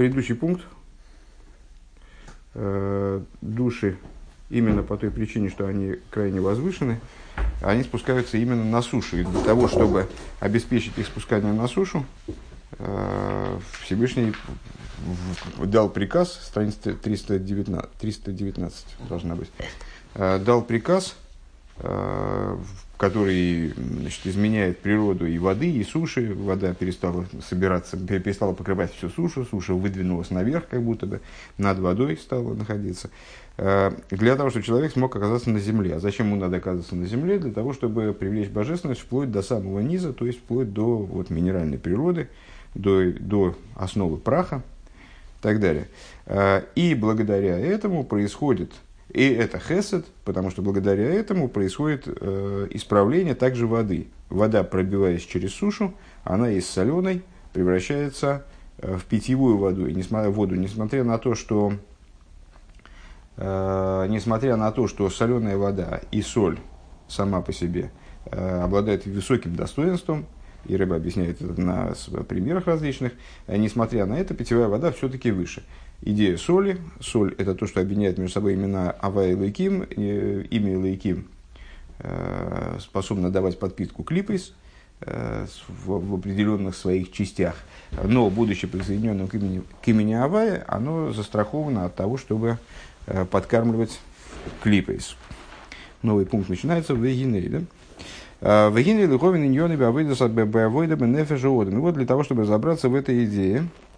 [0.00, 0.62] предыдущий пункт.
[2.54, 3.98] Э, души
[4.48, 6.98] именно по той причине, что они крайне возвышены,
[7.60, 9.18] они спускаются именно на сушу.
[9.18, 10.08] И для того, чтобы
[10.40, 12.06] обеспечить их спускание на сушу,
[12.78, 14.32] э, Всевышний
[15.58, 19.50] дал приказ, страница 319, 319 должна быть,
[20.14, 21.14] э, дал приказ,
[23.00, 26.34] который значит, изменяет природу и воды, и суши.
[26.34, 31.22] Вода перестала собираться, перестала покрывать всю сушу, суша выдвинулась наверх, как будто бы
[31.56, 33.08] над водой стала находиться.
[33.56, 35.96] Э, для того, чтобы человек смог оказаться на земле.
[35.96, 37.38] А зачем ему надо оказаться на земле?
[37.38, 41.78] Для того, чтобы привлечь божественность вплоть до самого низа, то есть вплоть до вот, минеральной
[41.78, 42.28] природы,
[42.74, 44.62] до, до основы праха
[45.38, 45.88] и так далее.
[46.26, 48.72] Э, и благодаря этому происходит
[49.12, 54.06] и это хесед, потому что благодаря этому происходит э, исправление также воды.
[54.28, 58.44] Вода, пробиваясь через сушу, она из соленой превращается
[58.78, 59.88] э, в питьевую воду.
[59.88, 61.72] И несмотря, воду, несмотря на то, что
[63.36, 66.60] э, несмотря на то, что соленая вода и соль
[67.08, 67.90] сама по себе
[68.26, 70.26] э, обладают высоким достоинством,
[70.66, 71.94] и рыба объясняет это на
[72.28, 73.14] примерах различных,
[73.48, 75.64] э, несмотря на это, питьевая вода все-таки выше
[76.02, 76.78] идея соли.
[77.00, 79.82] Соль– это то, что объединяет между собой имена Ава и Лейким.
[79.82, 81.26] Имя Лейким
[81.98, 84.54] э, способно давать подпитку клипейс
[85.02, 87.56] э, в, определенных своих частях.
[88.04, 92.58] Но, будучи присоединенным к имени, к имени Авая, оно застраховано от того, чтобы
[93.06, 94.00] э, подкармливать
[94.62, 95.16] клипейс.
[96.02, 97.48] Новый пункт начинается в Вегинере.
[98.40, 98.70] Да?
[98.70, 103.66] Вегинере Лиховин Бавыдас от Бавойда Бенефеша И вот для того, чтобы разобраться в этой идее,
[103.66, 103.89] Э,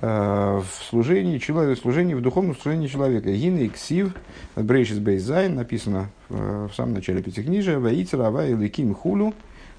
[0.00, 3.30] в служении человека, служении, в духовном служении человека.
[3.30, 4.14] Гин ксив
[4.56, 7.78] брейшис бейзайн написано в, в самом начале пятикнижия.
[7.78, 9.34] Ваитер ава или ким хулу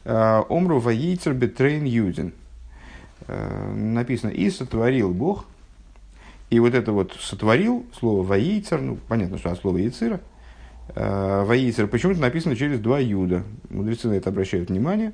[0.06, 2.34] э, омру ваитер бетрейн юдин.
[3.28, 5.46] Э, написано и сотворил Бог.
[6.50, 10.20] И вот это вот сотворил, слово ваитер, ну понятно, что от слова яцира.
[10.96, 13.44] Ваитер почему-то написано через два юда.
[13.70, 15.14] Мудрецы на это обращают внимание.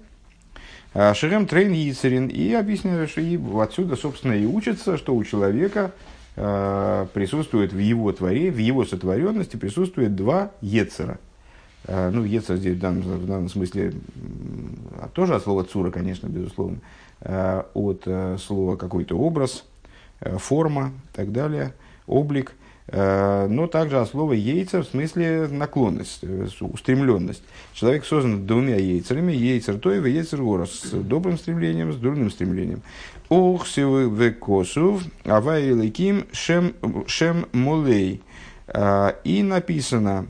[0.93, 2.27] А, Шерем Трейн Йицерин.
[2.27, 5.91] И объясняет, что и отсюда, собственно, и учится, что у человека
[6.35, 11.19] а, присутствует в его творе, в его сотворенности присутствует два Ецера.
[11.85, 13.93] А, ну, Ецер здесь в данном, в данном смысле
[15.13, 16.79] тоже от слова цура, конечно, безусловно,
[17.21, 18.07] от
[18.39, 19.65] слова какой-то образ,
[20.21, 21.73] форма и так далее,
[22.07, 27.43] облик– Э, но также от слова яйца в смысле наклонность, э, устремленность.
[27.73, 32.81] Человек создан двумя яйцерами, яйцер и яйцер гора, с добрым стремлением, с дурным стремлением.
[33.29, 36.73] Ух сивы векосув, авай леким шем,
[37.05, 38.23] шем молей.
[38.67, 40.25] Э, и написано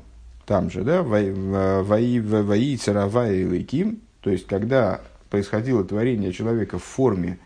[0.45, 4.99] там же, да, воицер авай леким, то есть когда
[5.29, 7.37] происходило творение человека в форме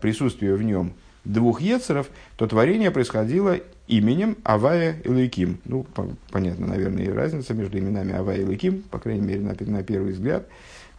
[0.00, 0.94] присутствия в нем
[1.24, 5.58] двух ецеров, то творение происходило именем Авая и Лейким.
[5.64, 9.54] Ну, по, понятно, наверное, и разница между именами Авая и Лейким, по крайней мере, на,
[9.58, 10.46] на первый взгляд,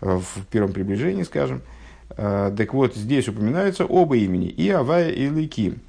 [0.01, 1.61] э, в первом приближении, скажем.
[2.17, 5.79] Э, так вот, здесь упоминаются оба имени, и Авая, и Лейким.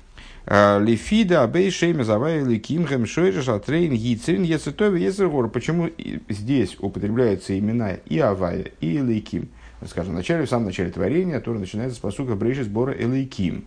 [0.46, 5.48] Э, Лефида, Абей, Шеймез, Авая, Лейким, Хэм, Шойреш, Атрейн, Гицерин, Ецетови, Ецергор.
[5.48, 5.90] Почему
[6.28, 9.48] здесь употребляются имена и Авая, и Лейким?
[9.88, 13.64] Скажем, в, начале, в самом начале творения, которое начинается с посука Брейши сбора Элейким.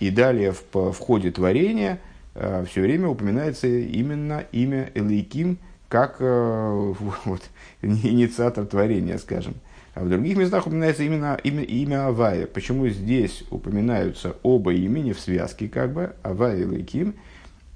[0.00, 2.00] И далее в, в ходе творения–
[2.34, 6.94] Э, все время упоминается именно имя Элейким как э,
[7.24, 7.42] вот,
[7.82, 9.54] инициатор творения, скажем.
[9.94, 12.46] А в других местах упоминается именно имя, имя Авая.
[12.46, 17.14] Почему здесь упоминаются оба имени в связке, как бы, Авая и Лейким?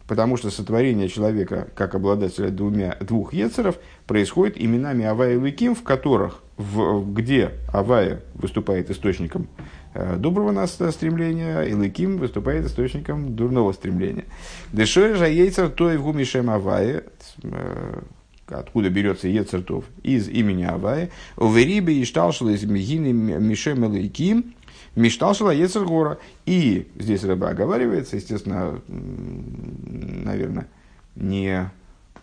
[0.07, 5.83] Потому что сотворение человека, как обладателя двумя, двух ецеров, происходит именами Авая и Лейким, в
[5.83, 9.49] которых, в, где Авая выступает источником
[9.95, 14.25] доброго нас стремления, и Лыким выступает источником дурного стремления.
[14.73, 17.05] Дешой же яйцер той в гумишем Авае,
[17.43, 18.01] э,
[18.49, 24.55] откуда берется Ецертов, из имени Авае, уверибе и шталшила из Мегины Мишем Лыким,
[24.97, 26.19] Мишталшила Ецергора.
[26.47, 30.69] И здесь рыба оговаривается, естественно, наверное,
[31.17, 31.71] не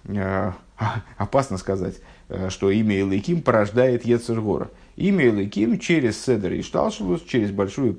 [0.06, 0.52] э,
[1.18, 2.02] опасно сказать,
[2.50, 4.70] что имя Илыким порождает Ецергора.
[5.02, 7.98] Имя Элыким через Седер и Шталшилус, через большую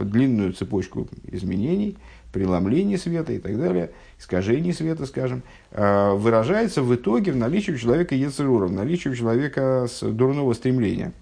[0.00, 1.98] длинную цепочку изменений,
[2.32, 7.76] преломлений света и так далее, искажений света, скажем, а, выражается в итоге в наличии у
[7.76, 11.12] человека Ецерура, в наличии у человека дурного стремления.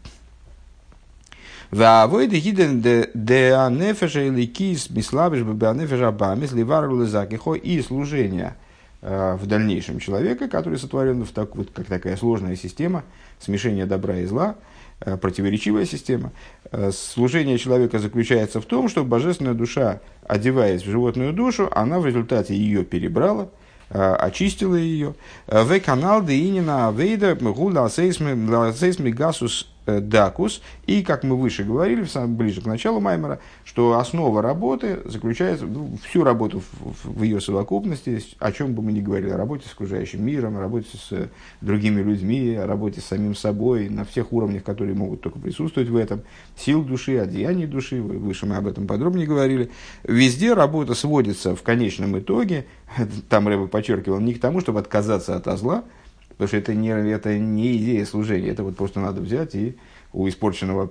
[7.57, 8.55] И служение
[9.03, 13.03] а, в дальнейшем человека, который сотворен в так, вот, как такая сложная система
[13.41, 14.55] смешения добра и зла,
[15.01, 16.33] противоречивая система.
[16.93, 22.55] Служение человека заключается в том, что божественная душа, одеваясь в животную душу, она в результате
[22.57, 23.49] ее перебрала,
[23.91, 25.15] очистила ее.
[25.47, 30.63] В канал Деинина Авейда Гула Сейсми Гасус Э, дакус.
[30.87, 36.25] И, как мы выше говорили, ближе к началу Маймера, что основа работы заключается, ну, всю
[36.25, 40.25] работу в, в ее совокупности, о чем бы мы ни говорили, о работе с окружающим
[40.25, 41.29] миром, о работе с э,
[41.61, 45.97] другими людьми, о работе с самим собой, на всех уровнях, которые могут только присутствовать в
[45.97, 46.23] этом,
[46.57, 49.71] сил души, одеяний души, выше мы об этом подробнее говорили.
[50.05, 52.67] Везде работа сводится в конечном итоге,
[53.29, 55.85] там Рэба подчеркивал, не к тому, чтобы отказаться от зла,
[56.39, 59.77] Потому что это не, это не идея служения, это вот просто надо взять и
[60.13, 60.91] у испорченного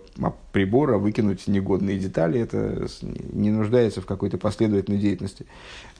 [0.51, 5.45] прибора выкинуть негодные детали, это не нуждается в какой-то последовательной деятельности.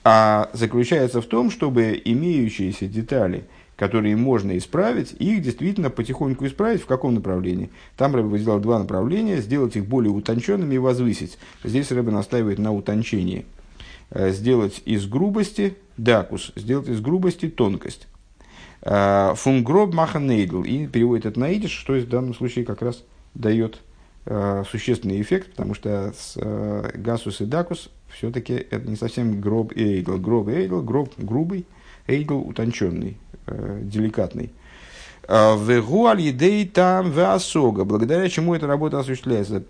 [0.04, 3.46] А заключается в том, чтобы имеющиеся детали,
[3.78, 7.70] которые можно исправить, их действительно потихоньку исправить в каком направлении.
[7.96, 11.38] Там Рэбе выделял два направления, сделать их более утонченными и возвысить.
[11.64, 13.46] Здесь Рэбе настаивает на утончении.
[14.10, 18.08] Э, сделать из грубости дакус, сделать из грубости тонкость.
[18.88, 20.64] Э, Фунгроб маханейдл.
[20.64, 23.04] И переводит это на идиш, что в данном случае как раз
[23.34, 23.82] дает
[24.26, 29.74] э, существенный эффект, потому что с, э, гасус и дакус все-таки это не совсем гроб
[29.74, 30.18] и эйдл.
[30.18, 31.66] Гроб и эйдл, гроб грубый,
[32.08, 34.52] эйдл утонченный, деликатный.
[35.28, 37.84] Вегу аль там веасога.
[37.84, 39.62] Благодаря чему эта работа осуществляется?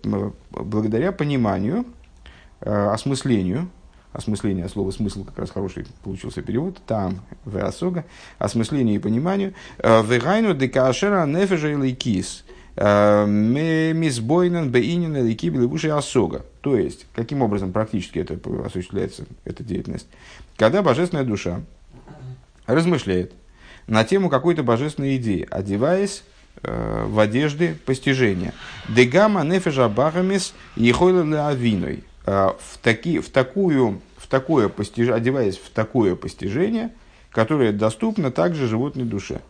[0.51, 1.83] Благодаря пониманию,
[2.59, 3.67] осмыслению,
[4.17, 8.03] осмысление слова смысл как раз хороший получился перевод, там, в осога,
[8.39, 12.43] осмысление и пониманию, э, вегайну декашера нефежа или кис,
[12.75, 16.45] э, мисбойнен бейнин или кибели выше осога.
[16.61, 20.07] То есть, каким образом практически это осуществляется, эта деятельность?
[20.57, 21.61] Когда божественная душа
[22.65, 23.33] размышляет
[23.85, 26.23] на тему какой-то божественной идеи, одеваясь
[26.63, 28.53] э, в одежды постижения.
[28.89, 32.03] Дегама нефежа бахамис ехойла авиной.
[32.25, 35.09] В, таки, в такую в такое постиж...
[35.09, 36.91] одеваясь в такое постижение,
[37.31, 39.41] которое доступно также животной душе.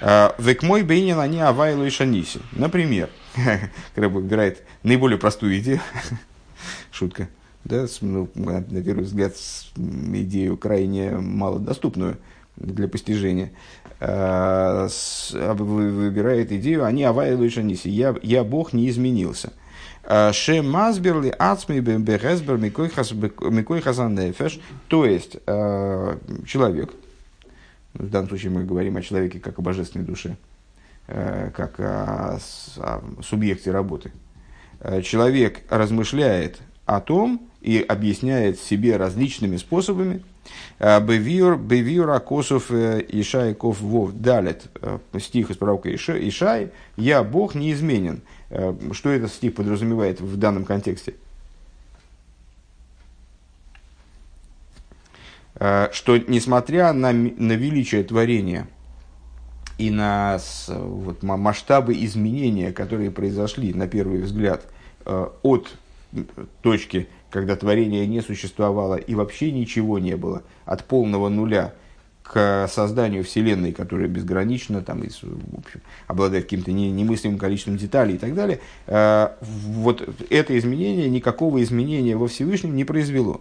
[0.00, 2.40] А, Век мой бейнин они авайлу и шаниси.
[2.52, 3.08] Например,
[3.94, 5.80] когда выбирает наиболее простую идею,
[6.90, 7.28] шутка,
[7.64, 9.34] да, ну, на первый взгляд,
[9.76, 12.18] идею крайне малодоступную
[12.56, 13.52] для постижения,
[13.98, 14.88] а,
[15.32, 17.88] выбирает идею они авайлу и шаниси.
[17.88, 19.52] Я, я Бог не изменился–
[20.06, 24.60] Ше мазберли ацми бехесбер микой хазанефеш.
[24.86, 26.16] То есть, э,
[26.46, 26.92] человек,
[27.94, 30.36] в данном случае мы говорим о человеке как о божественной душе,
[31.08, 32.38] э, как о,
[33.20, 34.12] субъекте работы.
[34.78, 40.22] Э, человек размышляет о том и объясняет себе различными способами,
[40.78, 44.66] Бевиур, Бевиур Акосов Ишайков Вов Далит,
[45.18, 48.22] стих из пророка Ишай, «Я Бог неизменен».
[48.50, 51.14] Э, что этот стих подразумевает в данном контексте?
[55.56, 58.68] Э, что несмотря на, на величие творения
[59.78, 60.38] и на
[60.68, 64.66] вот, масштабы изменения, которые произошли на первый взгляд
[65.04, 65.74] э, от
[66.62, 71.74] точки, когда творение не существовало и вообще ничего не было, от полного нуля–
[72.26, 78.18] к созданию Вселенной, которая безгранична, там, и, в общем, обладает каким-то немыслимым количеством деталей и
[78.18, 83.40] так далее, э, вот это изменение никакого изменения во Всевышнем не произвело.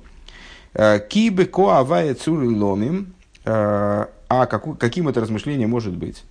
[0.74, 3.14] Э, Кибы ко авая цуры ломим,
[3.44, 6.24] э, а каким это размышление может быть?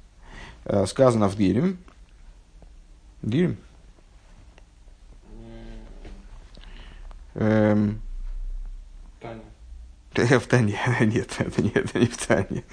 [0.87, 1.37] Сказано в.
[1.37, 1.78] Дилем?
[7.34, 8.00] Эм,
[10.14, 10.78] В Тане.
[11.00, 12.64] Нет, это не, это не в Тане.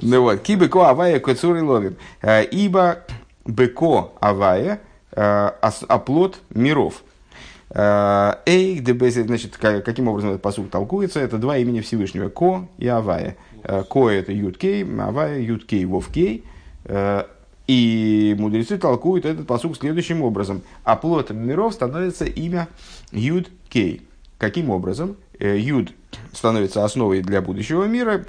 [0.00, 0.40] Ну вот.
[0.40, 1.96] Ки беко авая коцури ловим.
[2.22, 3.04] Э, ибо
[3.44, 4.80] беко авая
[5.12, 5.50] э,
[5.88, 7.02] оплот миров.
[7.70, 11.20] Э, Эй, значит, каким образом этот посуд толкуется?
[11.20, 12.28] Это два имени Всевышнего.
[12.28, 13.36] Ко и Авая.
[13.62, 16.44] Ко это Юткей, Авая Юткей Вовкей.
[17.66, 20.62] И мудрецы толкуют этот посуд следующим образом.
[20.84, 22.68] Оплотом миров становится имя
[23.10, 24.06] Юд Кей.
[24.38, 25.16] Каким образом?
[25.38, 25.92] Юд
[26.32, 28.24] становится основой для будущего мира,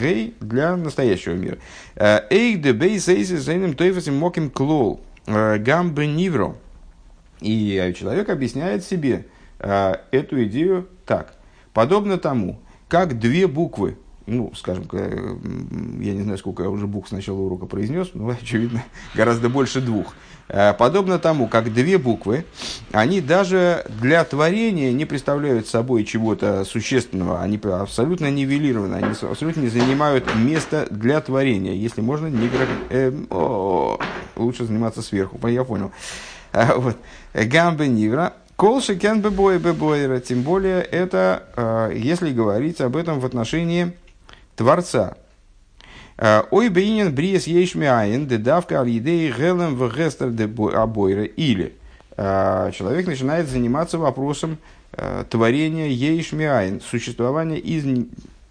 [0.00, 1.58] гей для настоящего мира.
[1.96, 3.44] Эйх де бейс эйсис
[3.76, 6.56] тойфасим моким клол гамбы нивро.
[7.40, 9.26] И человек объясняет себе
[9.58, 11.34] э, эту идею так.
[11.74, 12.58] Подобно тому,
[12.88, 17.66] как две буквы, ну, скажем, я не знаю, сколько я уже букв с начала урока
[17.66, 20.14] произнес, но, очевидно, гораздо больше двух–
[20.48, 22.44] Э, подобно тому, как две буквы,
[22.92, 29.68] они даже для творения не представляют собой чего-то существенного, они абсолютно нивелированы, они абсолютно не
[29.68, 32.48] занимают места для творения, если можно не...
[32.90, 33.98] Э, о,
[34.36, 35.44] лучше заниматься сверху.
[35.48, 35.90] Я понял.
[36.52, 36.96] А, вот.
[37.34, 38.34] Гамбе Нивра.
[38.54, 40.18] Колши кен бебой бебойра.
[40.20, 43.92] Тем более, это, если говорить об этом в отношении
[44.56, 45.16] Творца.
[46.18, 50.32] А, Ой бейнин бриес ейшмиаин, дедавка аль едей гелем в гестер
[50.76, 51.24] обойра.
[51.24, 51.76] Или
[52.16, 54.56] человек начинает заниматься вопросом
[55.28, 57.84] творения ейшмиаин, существования из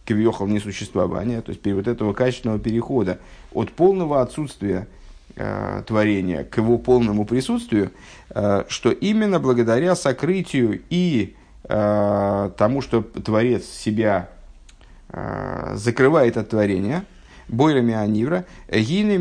[0.06, 3.20] квиохал несуществования, то есть вот этого качественного перехода
[3.54, 4.88] от полного отсутствия
[5.36, 7.92] э, творения к его полному присутствию,
[8.30, 14.35] э, что именно благодаря сокрытию и э, тому, что Творец себя э,
[15.74, 17.06] закрывает от творения,
[17.48, 19.18] бойрами анивра, гине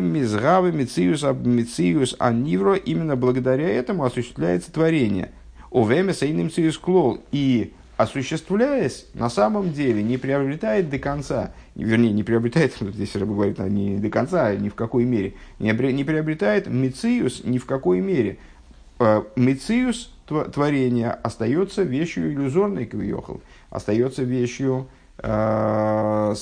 [0.00, 5.30] мизгавы мициус анивро, именно благодаря этому осуществляется творение.
[5.70, 7.20] Овемеса иным циус клол.
[7.32, 13.58] И осуществляясь, на самом деле не приобретает до конца, вернее, не приобретает, здесь Рэба говорит,
[13.58, 18.38] не до конца, а ни в какой мере, не, приобретает мециус ни в какой мере.
[18.98, 24.88] Э, мециус творения остается вещью иллюзорной, кавиохал, остается вещью
[25.18, 26.34] э,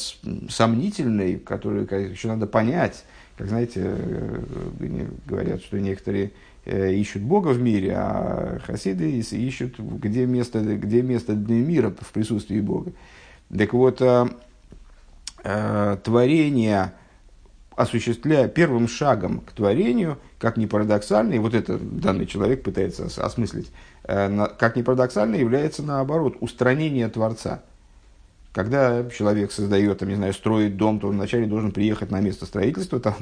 [0.49, 3.05] сомнительной, которую еще надо понять.
[3.37, 4.41] Как знаете, э,
[5.27, 6.31] говорят, что некоторые
[6.65, 12.61] ищут Бога в мире, а хасиды ищут, где место, где место для мира в присутствии
[12.61, 12.93] Бога.
[13.55, 14.01] Так вот,
[15.43, 16.93] творение,
[17.77, 23.71] осуществляя первым шагом к творению, как ни парадоксально, и вот это данный человек пытается осмыслить,
[24.05, 27.63] э, как ни парадоксально, является наоборот устранение Творца.
[28.53, 32.47] Когда человек создает, там, не знаю, строит дом, то он вначале должен приехать на место
[32.47, 33.15] строительства, там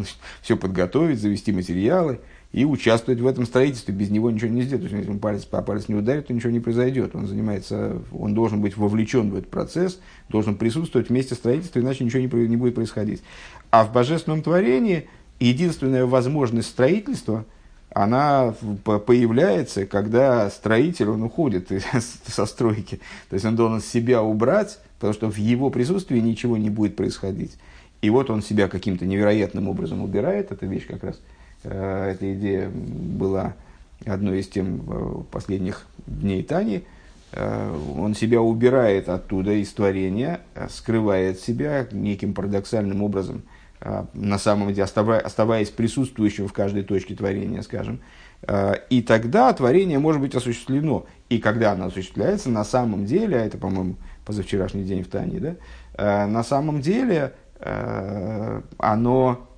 [0.43, 2.21] все подготовить, завести материалы,
[2.53, 3.95] и участвовать в этом строительстве.
[3.95, 4.85] Без него ничего не сделать.
[4.85, 7.17] То есть, если он палец по палец не ударит, то ничего не произойдет.
[7.17, 12.21] Он занимается, он должен быть вовлечен в этот процесс, должен присутствовать вместе строительства, иначе ничего
[12.21, 13.23] не, не будет происходить.
[13.71, 15.09] А в божественном творении
[15.41, 17.47] единственная возможность строительства,
[17.95, 18.55] она
[18.85, 21.71] появляется, когда строитель, он уходит
[22.27, 23.01] со стройки.
[23.31, 27.57] То есть он должен себя убрать, потому что в его присутствии ничего не будет происходить.
[28.03, 31.19] И вот он себя каким-то невероятным образом убирает, эта вещь как раз–
[31.65, 33.55] эта идея была
[34.07, 36.85] одной из тем э, последних дней Тани.
[37.33, 43.43] Э, он себя убирает оттуда из творения, скрывает себя неким парадоксальным образом,
[44.15, 48.01] на самом деле оставаясь присутствующим в каждой точке творения, скажем.
[48.91, 51.07] И тогда творение может быть осуществлено.
[51.29, 55.57] И когда оно осуществляется, на самом деле, а это, по-моему, позавчерашний день в Тане,
[55.97, 57.33] да, на самом деле
[58.79, 59.49] оно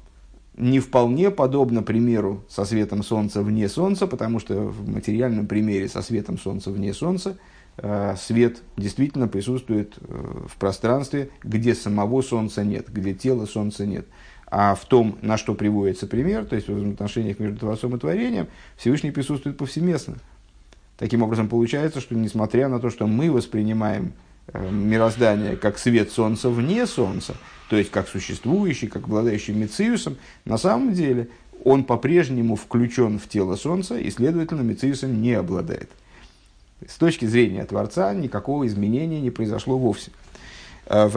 [0.56, 6.02] не вполне подобно примеру со светом Солнца вне Солнца, потому что в материальном примере со
[6.02, 7.36] светом Солнца вне Солнца
[7.76, 14.06] э, свет действительно присутствует э, в пространстве, где самого Солнца нет, где тела Солнца нет.
[14.46, 18.46] А в том, на что приводится пример, то есть в отношениях между Творцом и Творением,
[18.76, 20.16] Всевышний присутствует повсеместно.
[20.96, 24.12] Таким образом, получается, что несмотря на то, что мы воспринимаем
[24.52, 27.34] э, мироздание как свет Солнца вне Солнца,
[27.70, 31.28] то есть как существующий, как обладающий Мециусом, на самом деле
[31.64, 35.90] он по-прежнему включен в тело Солнца и, следовательно, Мециусом не обладает.
[36.86, 40.10] С точки зрения Творца никакого изменения не произошло вовсе.
[40.86, 41.08] Э,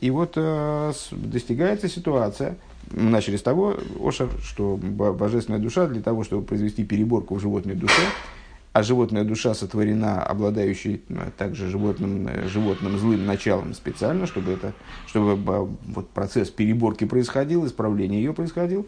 [0.00, 2.56] и вот э, достигается ситуация,
[2.90, 7.74] мы начали с того, Ошер, что божественная душа для того, чтобы произвести переборку в животной
[7.74, 8.02] душе,
[8.72, 14.72] а животная душа сотворена, обладающей э, также животным, э, животным злым началом специально, чтобы, это,
[15.06, 18.86] чтобы э, вот процесс переборки происходил, исправление ее происходил,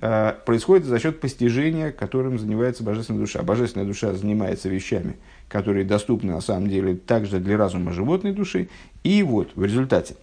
[0.00, 3.42] происходит за счет постижения, которым занимается божественная душа.
[3.42, 5.16] Божественная душа занимается вещами,
[5.48, 8.68] которые доступны на самом деле также для разума животной души.
[9.02, 10.14] И вот в результате.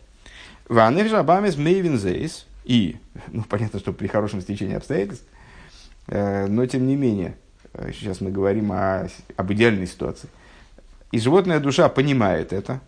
[2.64, 2.96] И,
[3.34, 5.28] ну, понятно, что при хорошем стечении обстоятельств,
[6.08, 7.36] но тем не менее,
[7.94, 10.30] сейчас мы говорим о, об идеальной ситуации.
[11.12, 12.82] И животная душа понимает это,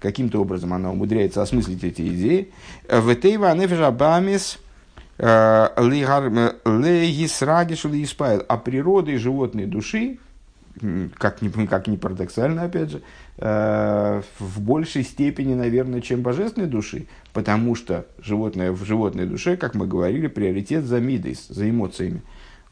[0.00, 2.52] каким-то образом она умудряется осмыслить эти идеи.
[2.88, 4.58] В Тейва Нефежабамис
[5.18, 5.68] э,
[6.64, 8.44] Легисрагиш Лииспайл.
[8.48, 10.18] А природой животной души,
[11.18, 13.02] как ни, как ни парадоксально, опять же,
[13.38, 19.74] э, в большей степени, наверное, чем божественной души, потому что животное, в животной душе, как
[19.74, 22.22] мы говорили, приоритет за мидейс, за эмоциями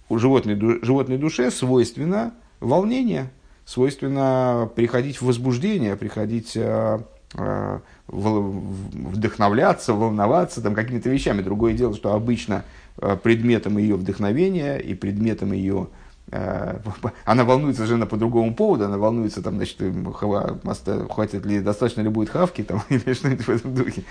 [0.08, 3.30] у животной, животной душе свойственно волнение,
[3.64, 6.98] свойственно приходить в возбуждение, приходить э,
[7.34, 11.42] э, вдохновляться, волноваться там, какими-то вещами.
[11.42, 12.64] Другое дело, что обычно
[12.98, 15.88] э, предметом ее вдохновения и предметом ее
[17.24, 19.80] она волнуется совершенно по другому поводу, она волнуется, там, значит,
[20.12, 24.02] хватит ли, достаточно ли будет хавки, там, или что-нибудь в этом духе.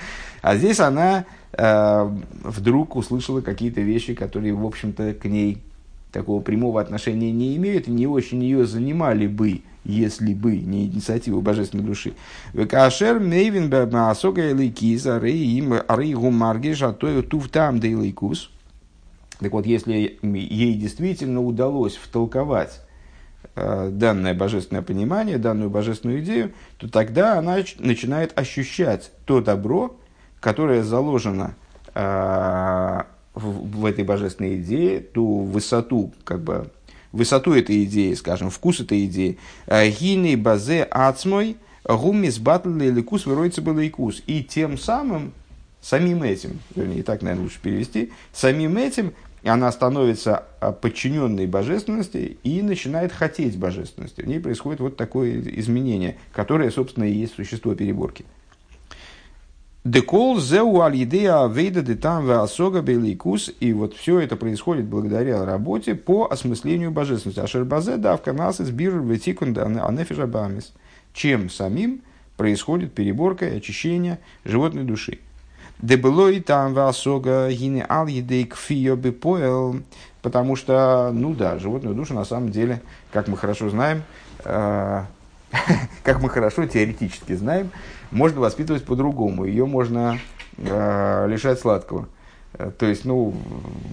[0.42, 2.10] А здесь она э,
[2.44, 5.62] вдруг услышала какие-то вещи, которые, в общем-то, к ней
[6.16, 11.42] такого прямого отношения не имеют и не очень ее занимали бы, если бы не инициатива
[11.42, 12.14] божественной души.
[12.70, 18.50] Кашер мейвин баасога элейкиз арей гумаргиш атою туфтам да элейкус.
[19.40, 22.80] Так вот, если ей действительно удалось втолковать
[23.58, 29.98] э, данное божественное понимание, данную божественную идею, то тогда она начинает ощущать то добро,
[30.40, 31.56] которое заложено
[31.94, 33.02] э,
[33.36, 36.70] в, в этой божественной идее, ту высоту, как бы,
[37.12, 39.38] высоту этой идеи, скажем, вкус этой идеи.
[39.68, 44.24] Э, Гины базе ацмой гумис батл ликус выроется был икус.
[44.26, 45.34] И тем самым,
[45.82, 49.14] самим этим, вернее, так, наверное, лучше перевести, самим этим
[49.44, 54.22] она становится а, подчиненной божественности и начинает хотеть божественности.
[54.22, 58.26] В ней происходит вот такое изменение, которое, собственно, и есть существо переборки.
[59.86, 63.52] Декол зеу аль идея вейда де там асога беликус.
[63.60, 67.40] И вот все это происходит благодаря работе по осмыслению божественности.
[67.40, 70.74] Ашербазе давка нас избир ветикун анефижабамис.
[71.14, 72.02] Чем самим
[72.36, 75.20] происходит переборка и очищение животной души.
[75.80, 79.82] Дебелой там васога гине ал едей кфио поел,
[80.24, 84.02] потому что, ну да, животную душу на самом деле, как мы хорошо знаем,
[84.46, 85.04] э,
[86.04, 87.70] как мы хорошо теоретически знаем,
[88.12, 89.46] можно воспитывать по-другому.
[89.46, 90.20] Ее можно
[90.58, 92.08] э, лишать сладкого.
[92.54, 93.34] Э, то есть, ну,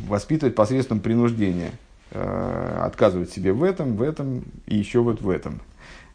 [0.09, 1.73] воспитывать посредством принуждения.
[2.15, 5.61] Э, отказывать себе в этом, в этом и еще вот в этом.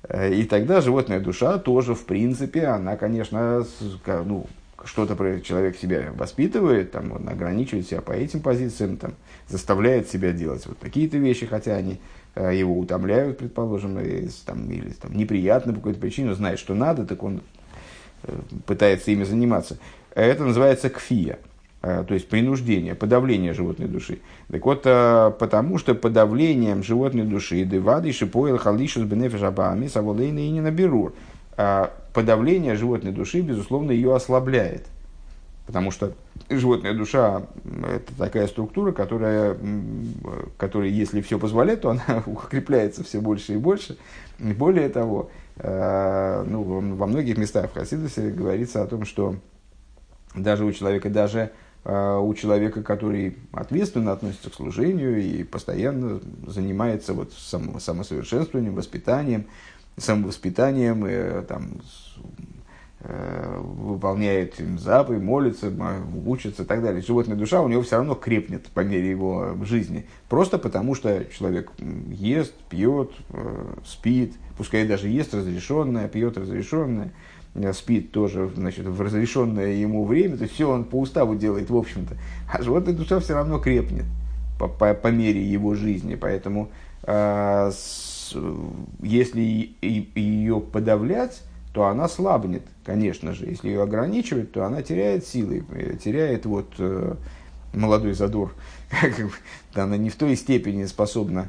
[0.07, 3.65] Э, и тогда животная душа тоже, в принципе, она, конечно,
[4.05, 4.45] ну,
[4.83, 9.13] что-то человек себя воспитывает, там, он ограничивает себя по этим позициям, там,
[9.47, 11.99] заставляет себя делать вот такие-то вещи, хотя они
[12.35, 17.07] э, его утомляют, предположим, и, там, или там, неприятны по какой-то причине, знает, что надо,
[17.07, 17.41] так он
[18.65, 19.77] пытается ими заниматься.
[20.13, 21.39] Это называется кфия,
[21.81, 24.19] э, то есть принуждение, подавление животной души.
[24.51, 30.61] Так вот, потому что подавлением животной души девады шипоил халишус бенефиш абами саволейна и не
[30.61, 31.13] наберу
[32.17, 34.87] подавление животной души, безусловно, ее ослабляет.
[35.67, 36.13] Потому что
[36.49, 37.43] животная душа–
[37.83, 39.55] это такая структура, которая,
[40.57, 43.97] которая, если все позволяет, то она укрепляется все больше и больше.
[44.39, 46.63] Более того, э, ну,
[46.95, 49.35] во многих местах в Хасидусе говорится о том, что
[50.35, 51.51] даже у человека, даже
[51.83, 59.45] э, у человека, который ответственно относится к служению и постоянно занимается вот самосовершенствованием, воспитанием,
[59.97, 61.81] самовоспитанием, и, там,
[63.01, 65.71] э, выполняет заповедь, молится,
[66.25, 67.01] учится и так далее.
[67.01, 70.05] Животная душа у него все равно крепнет по мере его жизни.
[70.29, 71.71] Просто потому, что человек
[72.09, 77.11] ест, пьет, э, спит, пускай даже ест разрешенное, пьет разрешенное,
[77.55, 81.69] э, спит тоже значит, в разрешенное ему время, то есть все он по уставу делает,
[81.69, 82.15] в общем-то.
[82.51, 84.05] А животная душа все равно крепнет
[84.59, 86.15] по, по, по мере его жизни.
[86.15, 86.69] Поэтому
[87.03, 87.71] э,
[89.01, 91.41] если ее подавлять,
[91.73, 93.45] то она слабнет, конечно же.
[93.45, 97.15] Если ее ограничивать, то она теряет силы, э, теряет вот э,
[97.73, 98.53] молодой задор.
[99.73, 101.47] она не в той степени способна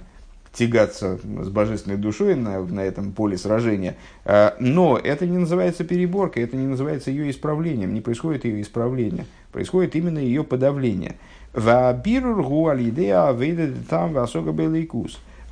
[0.58, 3.96] тягаться с божественной душой на, на этом поле сражения.
[4.24, 9.24] А, но это не называется переборкой, это не называется ее исправлением, не происходит ее исправление,
[9.52, 11.16] происходит именно ее подавление.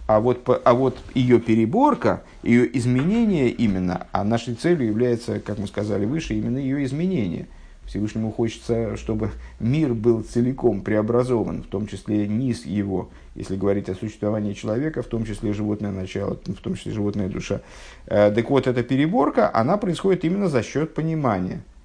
[0.08, 5.66] А вот, а вот ее переборка, ее изменение именно, а нашей целью является, как мы
[5.66, 7.46] сказали выше, именно ее изменение.
[7.87, 13.94] Всевышнему хочется, чтобы мир был целиком преобразован, в том числе низ его, если говорить о
[13.94, 17.61] существовании человека, в том числе животное начало, в том числе животная душа.
[18.07, 21.62] Э, так вот, эта переборка, она происходит именно за счет понимания–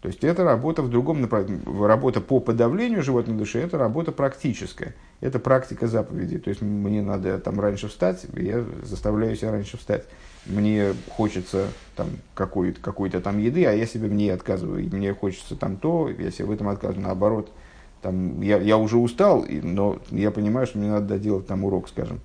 [0.00, 4.94] то есть это работа в другом направлении, работа по подавлению животной души, это работа практическая,
[5.20, 6.38] это практика заповеди.
[6.38, 10.04] То есть мне надо там раньше встать, я заставляю себя раньше встать.
[10.46, 14.88] Мне хочется там какой-то, какой-то там еды, а я себе в ней отказываю.
[14.88, 17.04] Мне хочется там то, я себе в этом отказываю.
[17.04, 17.50] Наоборот,
[18.00, 22.20] там, я, я уже устал, но я понимаю, что мне надо доделать там урок, скажем.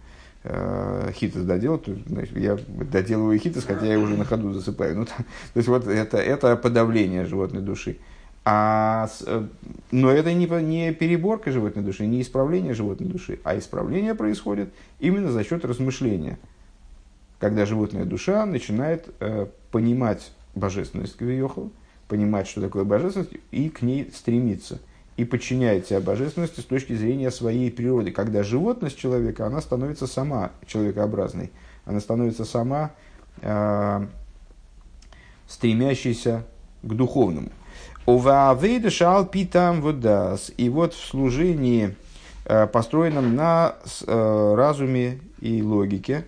[0.46, 4.98] Э, хитос доделать, значит, я доделываю хитос, хотя я уже на ходу засыпаю.
[4.98, 5.12] Ну, то,
[5.54, 7.98] то есть вот это, это подавление животной души.
[8.44, 9.48] А, э,
[9.92, 15.32] но это не, не переборка животной души, не исправление животной души, а исправление происходит именно
[15.32, 16.38] за счет размышления.
[17.40, 21.72] Когда животная душа начинает э, понимать божественность Квиохал,
[22.10, 24.82] понимать, что такое божественность, и к ней стремиться.
[25.17, 28.12] И подчиняет себя божественности с точки зрения своей природы.
[28.12, 31.52] Когда животность человека, она становится сама человекообразной,
[31.86, 32.91] она становится сама
[33.41, 34.08] э,
[35.47, 36.45] стремящейся
[36.82, 37.49] к духовному.
[38.06, 40.52] Увавейда шал питам водас.
[40.58, 41.95] И вот в служении,
[42.45, 46.26] э, построенном на э, разуме и логике,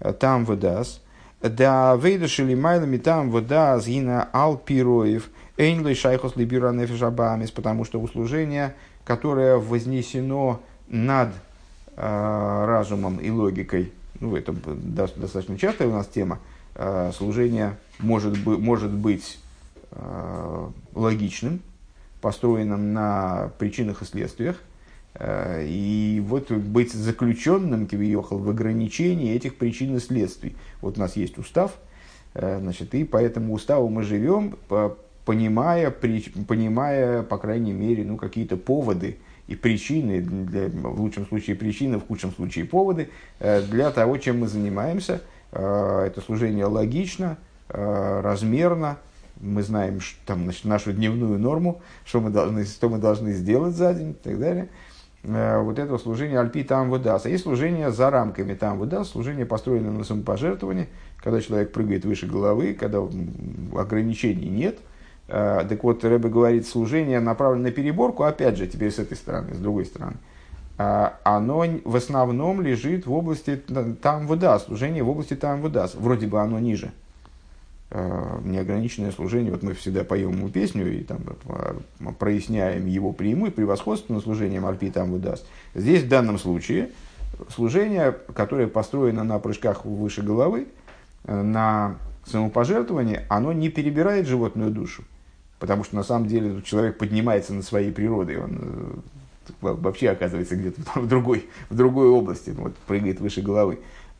[0.00, 1.00] э, там водас,
[1.40, 8.74] да вейда шили майлами там водас гина алпироев, эйнлой шайхос либюра нефишабамис, потому что услужение,
[9.04, 11.30] которое вознесено над
[11.96, 16.40] разумом и логикой, ну, это достаточно частая у нас тема,
[17.16, 19.38] служение может, быть, может быть
[19.96, 21.60] Э, логичным,
[22.20, 24.56] построенным на причинах и следствиях,
[25.14, 30.56] э, и вот быть заключенным, кивиехал, в ограничении этих причин и следствий.
[30.80, 31.76] Вот у нас есть устав,
[32.34, 34.56] э, значит, и по этому уставу мы живем,
[35.24, 41.98] понимая, понимая, по крайней мере, ну, какие-то поводы и причины, для, в лучшем случае причины,
[41.98, 45.20] в худшем случае поводы, для того, чем мы занимаемся.
[45.52, 47.36] Это служение логично,
[47.68, 48.98] размерно,
[49.40, 53.74] мы знаем что, там, значит, нашу дневную норму, что мы, должны, что мы должны сделать
[53.74, 54.68] за день и так далее.
[55.24, 57.26] Э, вот это служение альпи там выдаст.
[57.26, 60.88] А есть служение за рамками там выдаст, служение построенное на самопожертвовании,
[61.22, 63.02] когда человек прыгает выше головы, когда
[63.76, 64.78] ограничений нет.
[65.28, 69.54] Э, так вот, Рэбе говорит, служение направлено на переборку, опять же, теперь с этой стороны,
[69.54, 70.16] с другой стороны.
[70.78, 73.60] Э, оно в основном лежит в области
[74.02, 75.94] там выдаст, служение в области там выдаст.
[75.94, 76.92] Вроде бы оно ниже–
[77.96, 79.52] Э, неограниченное служение.
[79.52, 81.74] Вот мы всегда поем ему песню и там э,
[82.18, 85.46] проясняем его преимущество, превосходство на служением Альпи там выдаст.
[85.76, 86.90] Здесь в данном случае
[87.54, 90.66] служение, которое построено на прыжках выше головы,
[91.22, 91.94] на
[92.26, 95.04] самопожертвовании, оно не перебирает животную душу.
[95.64, 99.02] Потому что на самом деле человек поднимается над своей природой, он
[99.62, 103.78] вообще оказывается где-то в другой, в другой области, вот, прыгает выше головы.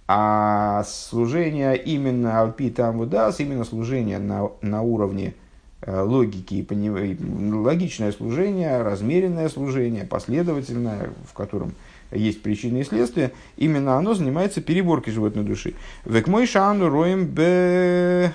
[0.09, 5.35] А служение именно Алпи там выдаст, именно служение на, на уровне
[5.83, 11.75] э, логики, и логичное служение, размеренное служение, последовательное, в котором
[12.11, 15.75] есть причины и следствия, именно оно занимается переборкой животной души.
[16.07, 18.33] Век мой шану роем бе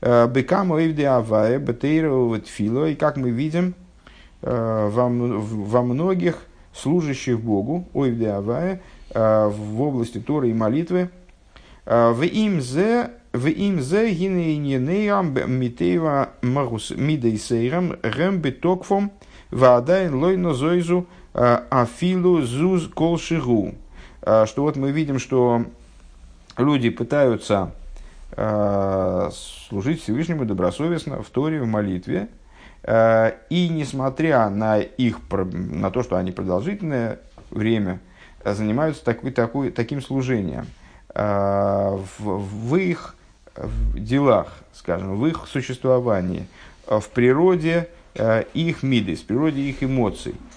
[0.00, 3.74] э, бекамо авае бетейрового тфило, и как мы видим
[4.42, 8.80] э, во, во многих служащих Богу, авае,
[9.10, 11.10] Э, в области Торы и молитвы.
[11.86, 19.10] В им зе в им зе гинейнеям митева магус мидейсейрам рэм битокфом
[19.50, 23.74] ваадайн лойно зойзу афилу зуз колшигу.
[24.20, 25.64] Что вот мы видим, что
[26.58, 27.72] люди пытаются
[29.32, 32.28] служить Всевышнему добросовестно в Торе, в молитве,
[32.86, 37.18] и несмотря на их, на то, что они продолжительное
[37.50, 37.98] время
[38.44, 40.66] занимаются такой, такой, таким служением.
[41.10, 43.16] А, в, в их
[43.94, 46.46] делах, скажем, в их существовании,
[46.86, 50.47] в природе э, их мидис, в природе их эмоций, э,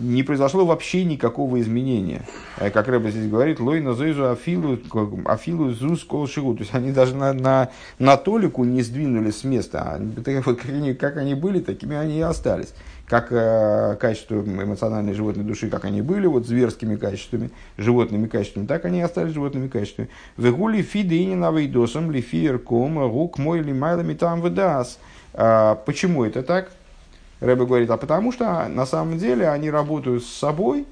[0.00, 2.26] не произошло вообще никакого изменения.
[2.58, 4.78] Э, как Рэба здесь говорит, лой на зойзу афилу,
[5.24, 6.54] афилу зус колшигу.
[6.54, 9.82] То есть они даже на, на, на толику не сдвинулись с места.
[9.82, 10.00] А,
[10.44, 12.74] вот, как, они, как они были, такими они и остались
[13.06, 18.84] как э, качества эмоциональной животной души, как они были, вот зверскими качествами, животными качествами, так
[18.84, 20.08] они и остались животными качествами.
[20.36, 24.98] Вегули фиды и навейдосом лифиерком рук мой лимайлами там выдас.
[25.34, 26.72] А, почему это так?
[27.40, 30.86] Рэбе говорит, а потому что на самом деле они работают с собой,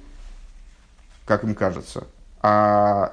[1.24, 2.04] как им кажется,
[2.42, 3.12] а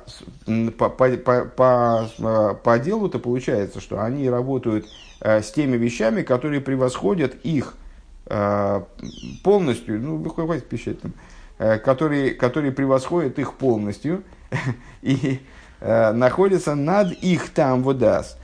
[0.77, 4.87] по, по, по, по, по делу-то получается, что они работают
[5.21, 7.75] э, с теми вещами, которые превосходят их
[8.33, 8.83] Э,
[9.43, 11.11] полностью, ну, хватит пищать там,
[11.57, 14.23] э, которые, которые превосходят их полностью
[15.01, 15.41] и
[15.81, 18.37] э, находятся над их там водас.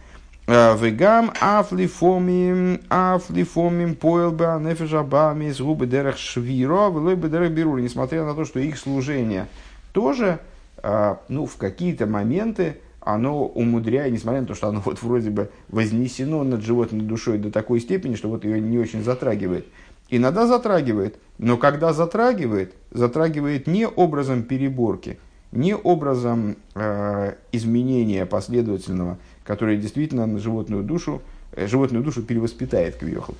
[0.47, 7.81] Вегам афлифомим афлифомим поэлба нефежабами с губы дерах швиро влойбы дерах берур.
[7.81, 9.47] Несмотря на то, что их служение
[9.91, 10.39] тоже,
[10.81, 16.43] ну, в какие-то моменты оно умудряет, несмотря на то, что оно вот вроде бы вознесено
[16.43, 19.65] над животной душой до такой степени, что вот ее не очень затрагивает.
[20.09, 25.19] Иногда затрагивает, но когда затрагивает, затрагивает не образом переборки,
[25.51, 33.33] не образом э, изменения последовательного, которое действительно животную душу, э, животную душу перевоспитает квьехал,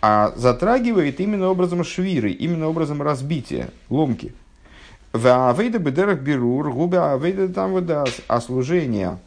[0.00, 4.32] а затрагивает именно образом швиры, именно образом разбития, ломки–
[5.14, 8.20] Авейда бедерах берур, губа авейда там выдаст.
[8.26, 9.18] А служение,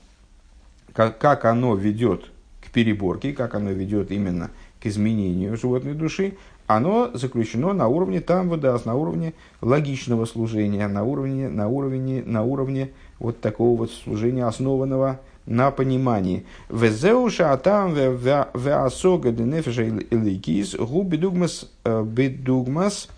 [0.93, 2.29] как, как оно ведет
[2.61, 4.49] к переборке, как оно ведет именно
[4.81, 6.33] к изменению животной души,
[6.67, 12.43] оно заключено на уровне там выдаст, на уровне логичного служения, на уровне, на уровне, на
[12.43, 16.45] уровне вот такого вот служения, основанного на понимании.
[16.69, 23.09] Везеуша атам веасога денефеша иликис гу бедугмас э, бедугмас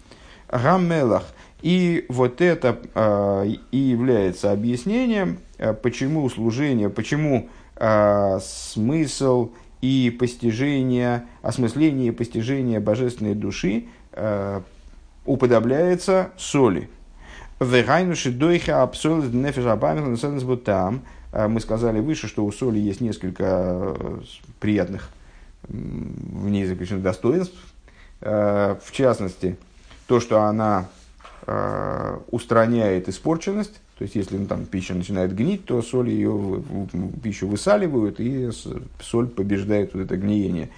[0.49, 1.23] гамелах.
[1.61, 7.49] И вот это э, и является объяснением, э, почему служение, почему
[8.41, 13.85] смысл и постижение, осмысление и постижение божественной души
[15.25, 16.89] уподобляется соли.
[17.61, 19.31] Вегайнуши дойха абсолют
[20.57, 21.03] там.
[21.31, 24.19] Мы сказали выше, что у соли есть несколько э,
[24.59, 25.09] приятных
[25.67, 27.57] в ней заключенных достоинств.
[28.21, 29.55] Э, в частности,
[30.07, 30.87] то, что она
[31.45, 33.79] э, устраняет испорченность.
[33.99, 36.63] То есть, если ну, там, пища начинает гнить, то соль ее
[37.21, 38.49] пищу высаливают, и
[39.01, 40.69] соль побеждает вот это гниение.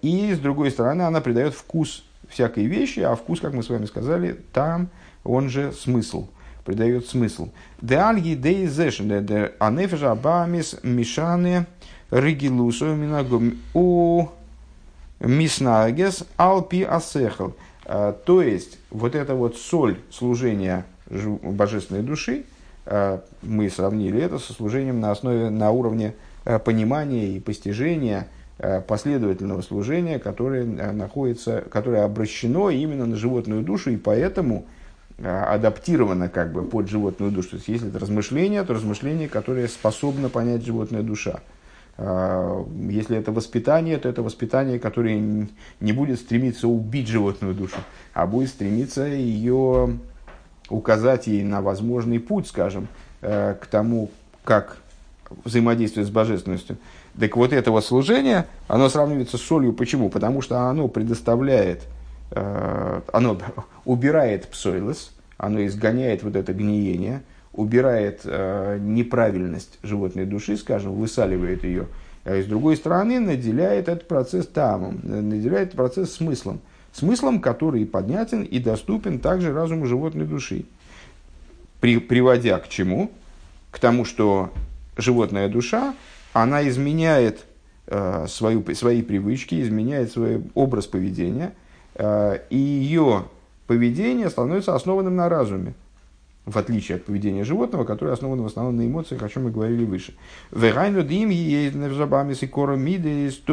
[0.00, 3.84] И, с другой стороны, она придает вкус всякой вещи, а вкус, как мы с вами
[3.84, 4.88] сказали, там
[5.22, 6.28] он же смысл,
[6.68, 7.48] придает смысл.
[7.80, 9.10] Деальги дейзешн,
[9.58, 11.64] анефежа абамис мишаны
[12.10, 12.94] ригилусу
[13.72, 14.26] у
[15.18, 17.54] миснагес алпи асехал.
[17.86, 22.44] А, то есть, вот эта вот соль служения божественной души,
[22.84, 28.28] а, мы сравнили это со служением на основе, на уровне а, понимания и постижения
[28.88, 34.66] последовательного служения, которое находится, которое обращено именно на животную душу, и поэтому
[35.20, 37.50] а, адаптировано как бы под животную душу.
[37.50, 41.40] То есть, если это размышление, то размышление, которое способно понять животная душа.
[41.96, 45.48] А, если это воспитание, то это воспитание, которое
[45.80, 47.78] не будет стремиться убить животную душу,
[48.14, 49.98] а будет стремиться ее
[50.68, 52.86] указать ей на возможный путь, скажем,
[53.22, 54.10] э, к тому,
[54.44, 54.76] как
[55.44, 56.76] взаимодействовать с божественностью.
[57.18, 59.72] Так вот этого служения, оно сравнивается с солью.
[59.72, 60.10] Почему?
[60.10, 61.97] Потому что оно предоставляет Э,
[62.30, 63.38] оно
[63.84, 71.86] убирает псойлос, оно изгоняет вот это гниение, убирает э, неправильность животной души, скажем, высаливает ее,
[72.24, 76.60] а с другой стороны наделяет этот процесс тамом, наделяет этот процесс смыслом,
[76.92, 80.66] смыслом, который поднятен и доступен также разуму животной души,
[81.80, 83.10] при, приводя к чему?
[83.70, 84.52] К тому, что
[84.96, 85.94] животная душа,
[86.32, 87.46] она изменяет
[87.86, 91.67] э, свою, свои привычки, изменяет свой образ поведения– Э,
[91.98, 93.24] и ее
[93.66, 95.74] поведение становится основанным на разуме,
[96.46, 99.84] в отличие от поведения животного, которое основано в основном на эмоциях, о чем мы говорили
[99.84, 100.14] выше.
[100.50, 100.66] То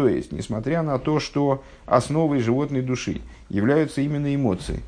[0.08, 4.82] есть, несмотря на то, что основой животной души являются именно эмоции.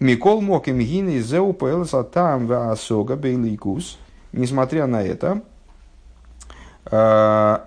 [0.00, 1.52] Микол моким гины зеу
[2.12, 3.98] там асога бейликус.
[4.32, 5.42] Несмотря на это,
[6.90, 7.58] э,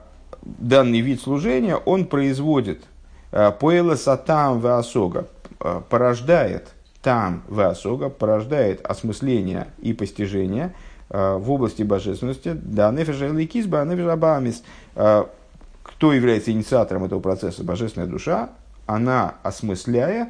[0.42, 2.84] данный вид служения, он производит
[3.32, 5.28] Э, Поэлеса там веосога
[5.60, 6.70] э, порождает
[7.02, 10.74] там веосога, порождает осмысление и постижение
[11.10, 12.54] э, в области божественности.
[12.54, 14.64] Да, нефежа ликизба, нефежа бамис.
[14.96, 17.64] Кто является инициатором этого процесса?
[17.64, 18.50] Божественная душа.
[18.88, 20.30] Она, осмысляя,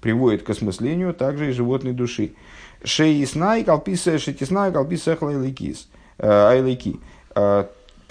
[0.00, 2.34] приводит к осмыслению также и животной души.
[2.84, 5.18] Шеиснай, калписа, шетиснай, калписа,
[6.18, 7.00] айлики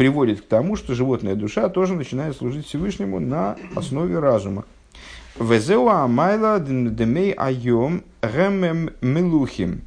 [0.01, 4.65] приводит к тому, что животная душа тоже начинает служить Всевышнему на основе разума.
[5.39, 9.83] Везеуа майла демей айом гемем милухим.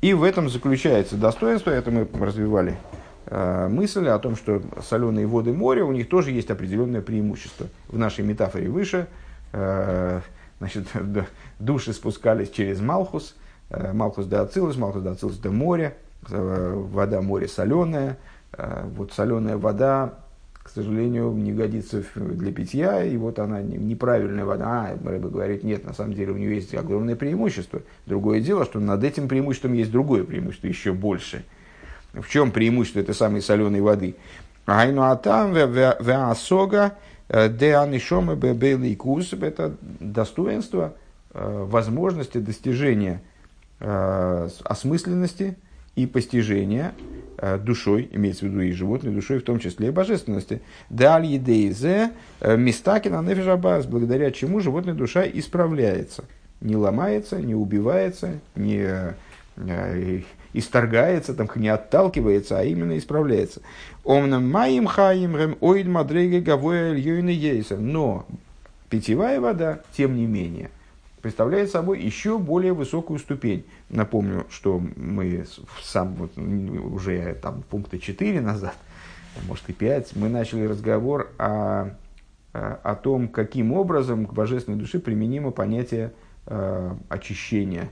[0.00, 2.78] И в этом заключается достоинство, это мы развивали
[3.26, 7.66] э, мысль о том, что соленые воды моря, у них тоже есть определенное преимущество.
[7.88, 9.06] В нашей метафоре выше,
[9.52, 10.22] э,
[10.60, 10.86] значит,
[11.58, 13.36] души спускались через Малхус,
[13.68, 18.16] э, Малхус до Ацилус, Малхус до Ацилус до моря, вода море соленая,
[18.96, 20.14] вот соленая вода,
[20.68, 24.66] к сожалению, не годится для питья, и вот она неправильная вода.
[24.66, 27.80] А, Рэбе говорит, нет, на самом деле у нее есть огромное преимущество.
[28.04, 31.44] Другое дело, что над этим преимуществом есть другое преимущество, еще больше.
[32.12, 34.16] В чем преимущество этой самой соленой воды?
[34.66, 40.94] Айну атам веасога э, де анишома бебеликус– это достоинство,
[41.32, 43.22] э, возможности достижения
[43.80, 45.56] осмысленности
[46.02, 46.94] и постижения
[47.40, 50.60] Э, душой, имеется в виду и животной душой, в том числе и божественности.
[50.90, 56.24] Даль едейзе э, мистакина нефежабас, благодаря чему животная душа исправляется.
[56.60, 59.14] Не ломается, не убивается, не
[59.56, 63.60] э, исторгается, там, не отталкивается, а именно исправляется.
[64.02, 67.76] Омнам маим хаим рем оид мадрега гавоя ейса.
[67.76, 68.26] Но
[68.90, 70.70] питьевая вода, тем не менее,
[71.20, 73.64] представляет собой еще более высокую ступень.
[73.90, 75.46] Напомню, что мы
[75.82, 78.74] сам вот, уже там, пункта 4 назад,
[79.46, 81.90] может и 5, мы начали разговор о
[82.54, 86.12] о том, каким образом к божественной душе применимо понятие
[87.08, 87.90] очищения,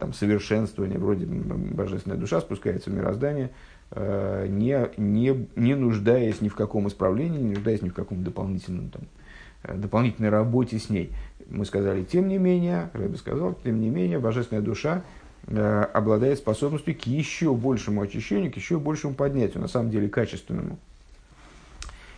[0.00, 0.98] там, совершенствования.
[0.98, 3.50] Вроде божественная душа спускается в мироздание,
[3.94, 9.02] не, не, не нуждаясь ни в каком исправлении, не нуждаясь ни в каком дополнительном, там,
[9.64, 11.12] дополнительной работе с ней.
[11.48, 15.02] Мы сказали, тем не менее, Рэбби сказал, тем не менее, божественная душа
[15.48, 20.78] Э, обладает способностью к еще большему очищению, к еще большему поднятию, на самом деле качественному.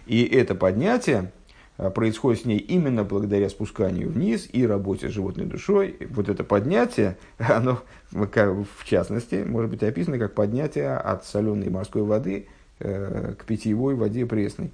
[0.07, 1.33] И это поднятие
[1.79, 5.97] э, происходит с ней именно благодаря спусканию вниз и работе с животной душой.
[6.11, 7.81] Вот это поднятие, оно,
[8.11, 12.49] в частности, может быть описано как поднятие от соленой морской воды
[12.81, 14.71] э, к питьевой воде пресной.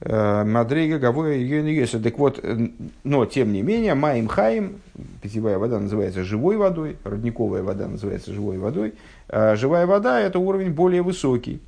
[0.00, 1.98] Э, Мадрейга Гавоя Юнигеса.
[2.00, 2.68] Так вот, э,
[3.02, 4.80] но тем не менее, Маим Хаим,
[5.22, 8.94] питьевая вода называется живой водой, родниковая вода называется живой водой.
[9.28, 11.60] А живая вода– это уровень более высокий.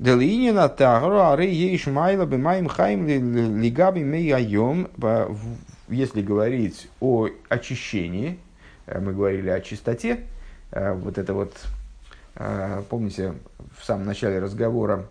[0.00, 4.88] Делинина тагро аре ейш майла бы маим хаим лигаби мейайом.
[5.88, 8.38] Если говорить о очищении,
[8.86, 10.24] э, мы говорили о чистоте,
[10.72, 11.52] вот это вот,
[12.88, 13.34] помните,
[13.76, 15.06] в самом начале разговора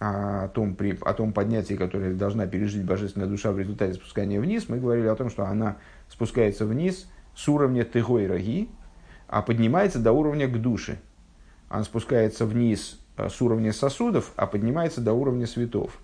[0.00, 4.66] о том, при, о том поднятии, которое должна пережить божественная душа в результате спускания вниз,
[4.68, 5.76] мы говорили о том, что она
[6.08, 8.70] спускается вниз с уровня тыгой раги,
[9.28, 10.98] а поднимается до уровня к душе.
[11.68, 16.00] Она спускается вниз э, с уровня сосудов, а поднимается до уровня светов.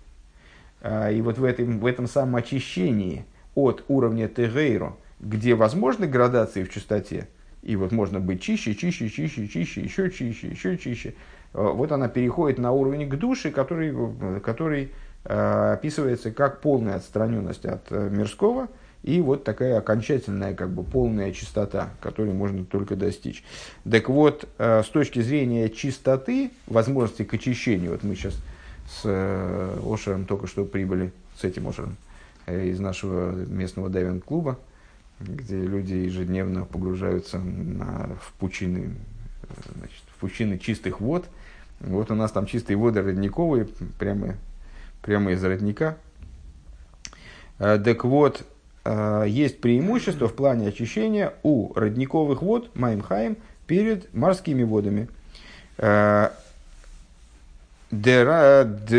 [0.82, 6.64] А, и вот в этом, в этом самом очищении от уровня тегейро, где возможны градации
[6.64, 7.28] в чистоте,
[7.62, 12.08] и вот можно быть чище, чище, чище, чище, еще чище, еще чище, Э, вот она
[12.08, 13.94] переходит на уровень к душе, который,
[14.40, 14.92] который
[15.24, 18.68] э, описывается как полная отстраненность от э, мирского
[19.02, 23.44] и вот такая окончательная, как бы полная чистота, которую можно только достичь.
[23.88, 28.34] Так вот, с точки зрения чистоты, возможности к очищению, вот мы сейчас
[28.90, 29.04] с
[29.86, 31.96] Ошером только что прибыли, с этим Ошером,
[32.48, 34.58] из нашего местного дайвинг-клуба,
[35.20, 38.90] где люди ежедневно погружаются на, в пучины
[39.76, 41.26] значит, в пучины чистых вод.
[41.80, 44.36] Вот у нас там чистые воды родниковые, прямо,
[45.02, 45.96] прямо из родника.
[47.58, 48.44] Э, так вот,
[48.84, 53.36] э, есть преимущество в плане очищения у родниковых вод, Маймхайм,
[53.66, 55.08] перед морскими водами.
[55.78, 56.30] Э,
[57.90, 58.98] Дераби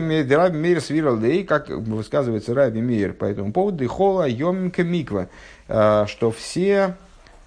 [0.00, 5.28] Мейр свиралдей, как высказывается Раби Мейр по этому поводу, Дехола Йоминка Миква,
[5.66, 6.96] что все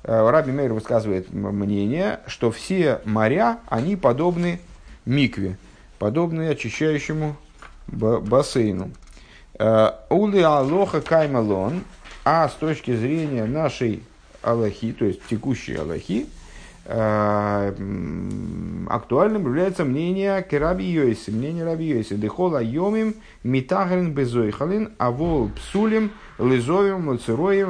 [0.03, 4.59] Раби Мейр высказывает мнение, что все моря, они подобны
[5.05, 5.57] микве,
[5.99, 7.35] подобны очищающему
[7.87, 8.91] бассейну.
[9.59, 11.83] Э, Ули алоха каймалон,
[12.25, 14.03] а с точки зрения нашей
[14.41, 16.40] аллахи, то есть текущей аллахи, Э,
[18.89, 22.15] актуальным является мнение Кераби Йойси, мнение Раби Йойси.
[22.15, 27.69] Дехола йомим митахрин безойхалин, авол псулим лизовим лацероем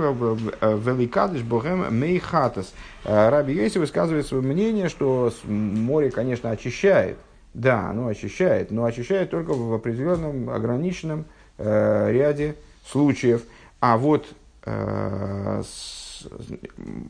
[0.62, 2.74] великадыш богем мейхатас.
[3.04, 7.18] Э, Раби Йойси высказывает свое мнение, что море, конечно, очищает.
[7.54, 11.26] Да, оно очищает, но очищает только в определенном ограниченном
[11.58, 12.56] э, ряде
[12.88, 13.44] случаев.
[13.82, 14.26] А вот
[14.66, 15.64] э,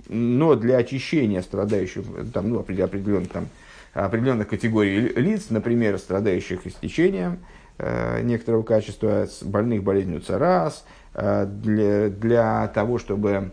[0.08, 3.48] но для очищения страдающих, там, ну, определенных, там,
[3.94, 7.40] определенных категорий лиц, например, страдающих истечением
[7.78, 13.52] э, некоторого качества, больных болезнью ЦАРАС, э, для, для того, чтобы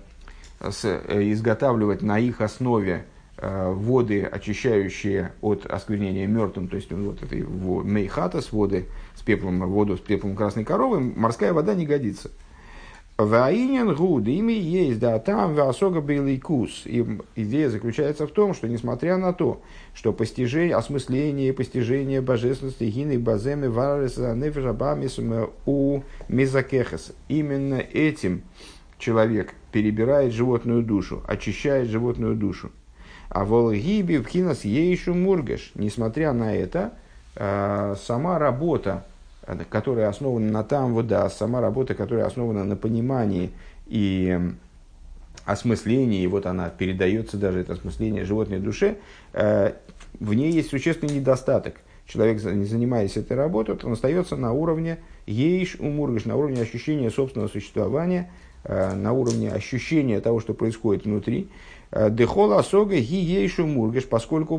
[0.60, 3.04] с, э, изготавливать на их основе
[3.36, 9.96] э, воды, очищающие от осквернения мертвым, то есть вот этой мейхатас, воды с пеплом, воду
[9.96, 12.30] с пеплом красной коровы, морская вода не годится.
[13.18, 16.00] Ваинен гуд, ими есть, да, там васога
[16.38, 16.82] кус.
[16.84, 17.04] И
[17.34, 19.60] идея заключается в том, что несмотря на то,
[19.92, 28.42] что постижение, осмысление и постижение божественности гины баземы вареса нефежабамисума у мизакехас, именно этим
[28.98, 32.70] человек перебирает животную душу, очищает животную душу.
[33.30, 36.92] А волгиби в хинас ейшу мургаш, несмотря на это,
[37.34, 39.07] а, сама работа
[39.70, 43.50] которая основана на там вода, сама работа, которая основана на понимании
[43.86, 44.38] и
[45.44, 48.98] осмыслении, и вот она передается даже, это осмысление животной душе,
[49.32, 49.72] э,
[50.20, 51.76] в ней есть существенный недостаток.
[52.06, 57.48] Человек, не занимаясь этой работой, он остается на уровне ейш умургаш, на уровне ощущения собственного
[57.48, 58.30] существования,
[58.64, 61.48] э, на уровне ощущения того, что происходит внутри.
[61.90, 64.58] Э, Дехола асога ги ейш умургаш, поскольку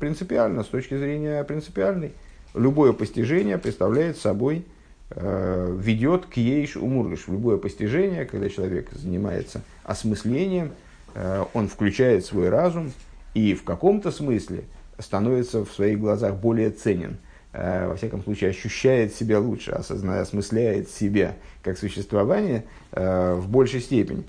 [0.00, 2.12] принципиально, с точки зрения принципиальной,
[2.56, 4.64] любое постижение представляет собой,
[5.10, 7.28] э, ведет к ейш умургаш.
[7.28, 10.72] Любое постижение, когда человек занимается осмыслением,
[11.14, 12.92] э, он включает свой разум
[13.34, 14.64] и в каком-то смысле
[14.98, 17.18] становится в своих глазах более ценен.
[17.52, 24.24] во всяком случае, ощущает себя лучше, осознает, осмысляет себя как существование в большей степени.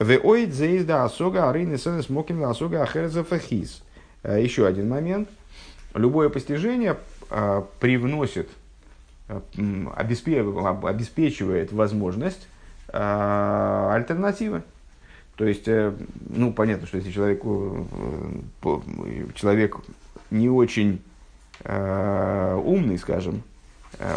[0.00, 3.84] Веоид заезда осога арейны сенес моким осога ахерзафахис.
[4.24, 5.28] Еще один момент.
[5.94, 6.96] Любое постижение
[7.80, 8.48] привносит,
[9.28, 12.46] обеспечивает возможность
[12.92, 14.62] альтернативы.
[15.38, 15.92] То есть, э,
[16.30, 17.86] ну, понятно, что если человеку,
[18.64, 19.76] э, человек
[20.32, 21.00] не очень
[21.62, 23.42] э, умный, скажем,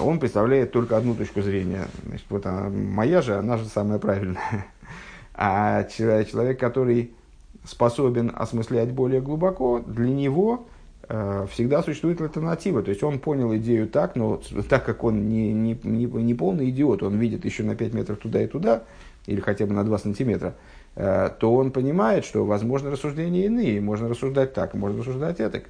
[0.02, 1.86] он представляет только одну точку зрения.
[2.06, 4.66] Значит, вот она, моя же, она же самая правильная.
[5.34, 7.14] А человек, который
[7.64, 10.68] способен осмыслять более глубоко, для него
[11.52, 12.82] всегда существует альтернатива.
[12.82, 16.70] То есть он понял идею так, но так как он не, не, не, не полный
[16.70, 18.84] идиот, он видит еще на 5 метров туда и туда,
[19.26, 20.56] или хотя бы на 2 сантиметра,
[20.96, 23.80] Э, то он понимает, что возможны рассуждения иные.
[23.82, 25.64] Можно рассуждать так, можно рассуждать так.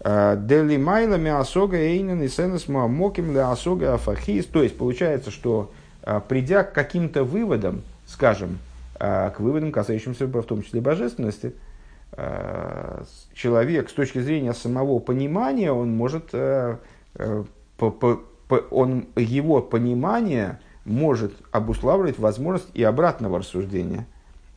[0.00, 4.46] Э, Дели майлами асога эйнен и сенес моким ли асога афахис.
[4.46, 5.70] То есть получается, что
[6.02, 8.58] э, придя к каким-то выводам, скажем,
[8.98, 11.54] к выводам, касающимся в том числе божественности,
[13.34, 16.78] человек с точки зрения самого понимания, он может, он,
[19.16, 24.06] его понимание– может обуславливать возможность и обратного рассуждения,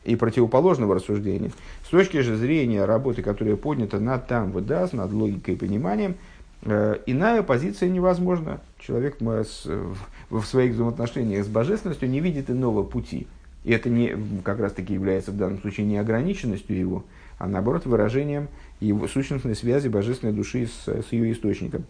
[0.04, 1.50] и противоположного рассуждения.
[1.84, 6.16] С точки же зрения работы, которая поднята над там выдаст, над логикой и пониманием,
[6.62, 8.60] э, иная позиция невозможна.
[8.78, 13.26] Человек в своих взаимоотношениях с божественностью не видит иного пути.
[13.64, 17.04] И это не, как раз таки является в данном случае не ограниченностью его,
[17.38, 18.48] а наоборот выражением
[18.80, 21.84] его сущностной связи божественной души с, с ее источником.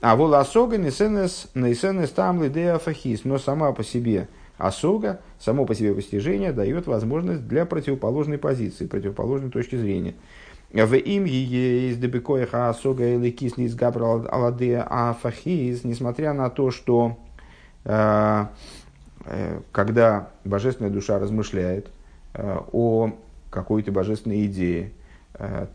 [0.00, 1.48] А вол асога несенес
[2.10, 3.24] там лидея фахис.
[3.24, 9.50] Но сама по себе асога, само по себе постижение дает возможность для противоположной позиции, противоположной
[9.50, 10.14] точки зрения.
[10.72, 17.18] В им есть дебекоиха асога или кислис габрал аладея афахис, несмотря на то, что
[17.84, 18.46] э,
[19.26, 21.88] э, когда божественная душа размышляет
[22.34, 23.10] о
[23.50, 24.92] какой-то божественной идее,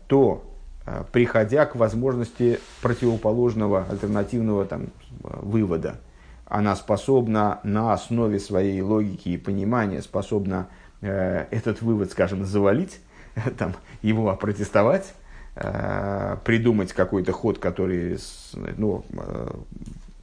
[0.08, 0.48] то
[0.88, 4.88] Э, приходя к возможности противоположного, альтернативного там,
[5.20, 6.00] вывода.
[6.46, 10.68] Она способна на основе своей логики и понимания, способна
[11.02, 13.00] э, этот вывод, скажем, завалить,
[13.58, 15.12] там, его опротестовать,
[15.56, 18.18] э, придумать какой-то ход, который
[18.54, 19.50] ну, э,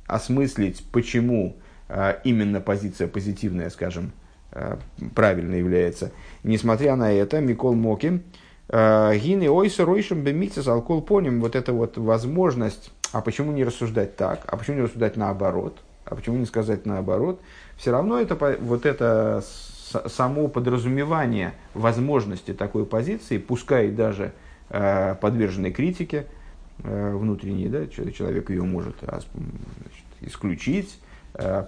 [0.07, 1.57] осмыслить, почему
[1.89, 4.24] э, именно позиция позитивная, скажем, э,
[5.13, 6.11] правильно является.
[6.43, 8.23] Несмотря на это, Микол Мокин,
[8.67, 11.41] Э, Гины ойса ройшем бемитсис алкол поним.
[11.41, 16.15] Вот эта вот возможность, а почему не рассуждать так, а почему не рассуждать наоборот, а
[16.15, 17.41] почему не сказать наоборот,
[17.77, 19.43] все равно это, вот это
[20.07, 24.33] само подразумевание возможности такой позиции, пускай даже
[24.69, 26.25] э, подверженной критике
[26.79, 31.04] э, внутренней, да, человек ее может значит, исключить, э,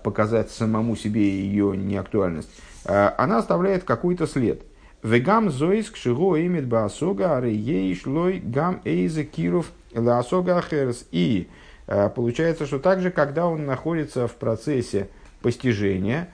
[0.03, 2.49] показать самому себе ее неактуальность,
[2.85, 4.61] э, она оставляет какой-то след–
[5.03, 11.05] Вегам зоис кшиго имит баасога, аре ей шлой гам эйзе киров лаасога ахерс.
[11.11, 11.47] И
[11.85, 15.09] э, получается, что также, когда он находится в процессе
[15.41, 16.29] постижения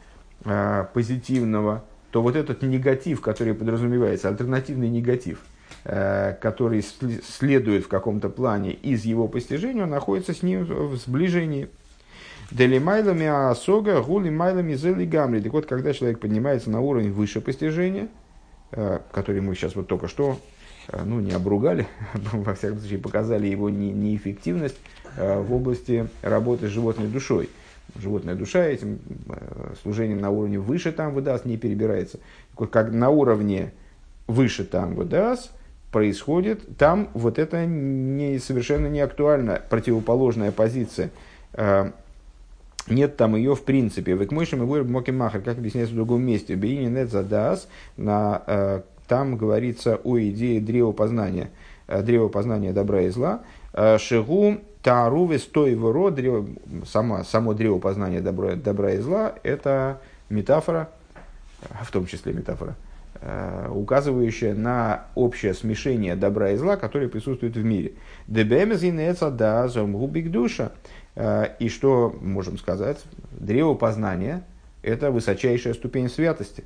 [0.45, 5.39] э, позитивного, то вот этот негатив, который подразумевается, альтернативный негатив,
[5.83, 11.67] э, который следует в каком-то плане из его постижения, он находится с ним в сближении.
[12.51, 15.41] Делимайлами асога, гули майлами зели гамри.
[15.41, 18.07] Так вот, когда человек поднимается на уровень выше постижения–
[18.75, 20.39] Э, который мы сейчас вот только что
[20.87, 21.85] э, ну, не обругали,
[22.31, 24.77] во всяком случае показали его не, неэффективность
[25.15, 27.49] э, в области работы с животной душой.
[27.95, 28.97] Животная душа этим
[29.83, 32.17] служением на уровне выше там выдаст, не перебирается.
[32.71, 33.73] Как на уровне
[34.25, 35.51] выше там выдаст,
[35.91, 41.11] происходит, там вот это не, совершенно не актуально, противоположная позиция
[42.87, 44.13] нет там ее в принципе.
[44.13, 46.55] Век мойшим и вырб махер, как объясняется в другом месте.
[46.55, 47.67] Бейни нет задас,
[47.97, 51.49] на, э, там говорится о идее древопознания,
[51.87, 53.41] э, древопознания добра и зла.
[53.73, 56.45] Э, шигу таруве стой воро, древо,
[56.85, 60.89] само, само древопознание добра, добра и зла, это метафора,
[61.81, 62.75] в том числе метафора,
[63.69, 67.93] указывающая на общее смешение добра и зла, которое присутствует в мире.
[68.27, 68.91] Дебемез и
[69.31, 70.73] да губик душа.
[71.15, 73.03] Э, и что можем сказать?
[73.31, 74.43] Древо познания–
[74.81, 76.63] это высочайшая ступень святости.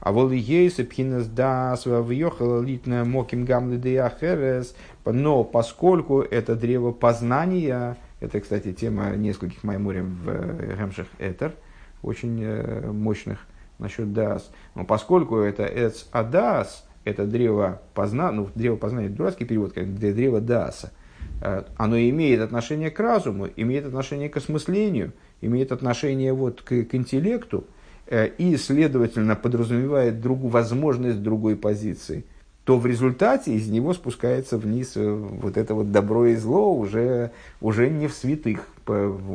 [0.00, 4.74] А вот ейсы пхинес да въехала литная моким гамлы деяхерес,
[5.04, 11.54] но поскольку это древо познания, это, кстати, тема нескольких майморем в Гемших Этер,
[12.02, 13.46] очень э, мощных
[13.78, 14.50] насчет дас.
[14.74, 20.40] Но поскольку это эц адас, это древо познания, ну, древо познания, дурацкий перевод, как древо
[20.40, 20.92] даса,
[21.40, 27.64] оно имеет отношение к разуму, имеет отношение к осмыслению, имеет отношение вот к, к интеллекту,
[28.10, 32.24] и, следовательно, подразумевает другу, возможность другой позиции–
[32.66, 37.30] то в результате из него спускается вниз э, вот это вот добро и зло уже,
[37.60, 38.66] уже не в святых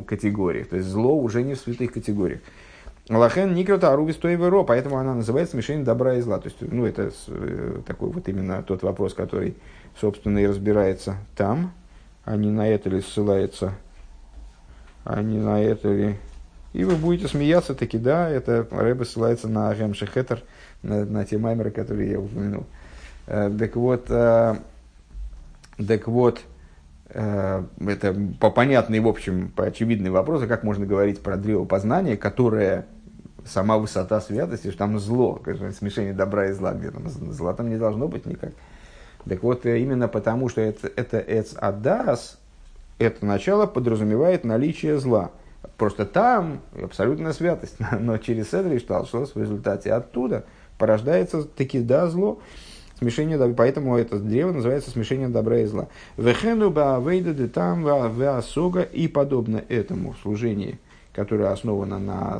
[0.06, 0.68] категориях.
[0.68, 2.42] То есть зло уже не в святых категориях.
[3.08, 6.40] Лахен Никрота Аруби Стоеверо, поэтому она называется смешение добра и зла.
[6.40, 9.56] То есть, ну, это э, такой вот именно тот вопрос, который,
[9.98, 11.72] собственно, и разбирается там,
[12.26, 13.74] а не на это ли ссылается,
[15.04, 16.18] а не на это ли...
[16.74, 20.42] И вы будете смеяться таки, да, это Рэбе ссылается на Агем Шехетер,
[20.84, 22.66] на, на те маймеры, которые я упомянул.
[23.28, 24.56] Э, так вот, э,
[25.86, 26.42] так вот,
[27.10, 31.66] э, это по понятный, в общем, по очевидный вопрос, а как можно говорить про древо
[31.66, 32.86] познания, которое
[33.46, 35.42] сама высота святости, что там зло,
[35.78, 38.52] смешение добра и зла, где там зла там не должно быть никак.
[39.28, 42.40] Так вот, именно потому, что это, это эц адас,
[42.98, 45.32] это начало подразумевает наличие зла.
[45.78, 50.46] Просто там абсолютная святость, но через Седри Шталшос в результате оттуда
[50.78, 52.40] порождается таки да зло
[52.98, 55.88] смешение, поэтому это древо называется смешение добра и зла.
[56.18, 60.80] Вехену баавейда там веасога и подобно этому служении,
[61.14, 62.40] которое основано на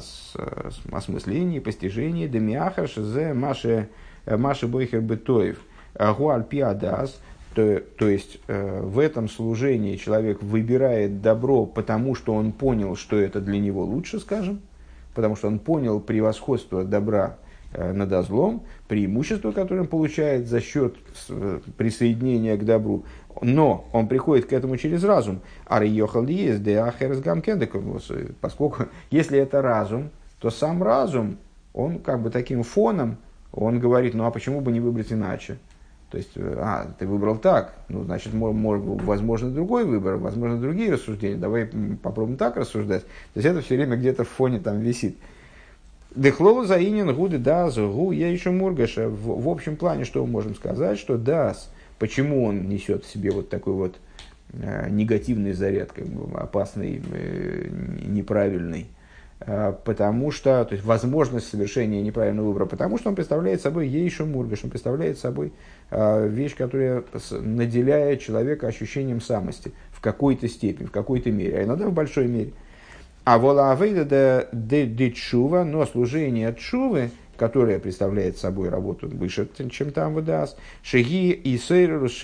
[0.92, 3.90] осмыслении, постижении, демиахаш зе маше
[4.28, 5.58] маше бойхер бетоев
[5.98, 7.20] гуаль пиадас,
[7.56, 13.20] то, то есть э, в этом служении человек выбирает добро, потому что он понял, что
[13.20, 14.62] это для него лучше, скажем,
[15.14, 17.38] потому что он понял превосходство добра
[17.74, 20.98] Э, над злом, преимущество, которое он получает за счет
[21.30, 23.06] э, присоединения к добру.
[23.42, 25.40] Но он приходит к этому через разум.
[26.28, 27.22] Есть, де ахерс
[28.42, 30.10] Поскольку, если это разум,
[30.42, 31.38] то сам разум,
[31.72, 33.16] он как бы таким фоном,
[33.54, 35.58] он говорит, ну а почему бы не выбрать иначе?
[36.12, 40.92] То есть, э, а, ты выбрал так, ну, значит, может, возможно, другой выбор, возможно, другие
[40.92, 41.38] рассуждения.
[41.38, 41.68] Давай
[42.04, 43.04] попробуем так рассуждать.
[43.04, 45.16] То есть, это все время где-то в фоне там висит.
[46.14, 49.08] Дехлол заинен гуды дас гу я еще мургаша.
[49.08, 53.48] В, общем плане, что мы можем сказать, что дас, почему он несет в себе вот
[53.48, 53.96] такой вот
[54.52, 57.70] э, негативный заряд, как бы опасный, э,
[58.06, 58.88] неправильный,
[59.46, 64.64] потому что, то есть возможность совершения неправильного выбора, потому что он представляет собой ейшу мургаш,
[64.64, 65.52] он представляет собой
[65.90, 71.88] э, вещь, которая наделяет человека ощущением самости в какой-то степени, в какой-то мере, а иногда
[71.88, 72.54] в большой мере.
[73.24, 80.14] А вола авейда де чува, но служение чувы, которое представляет собой работу выше, чем там
[80.14, 82.20] выдаст, шаги и сейру с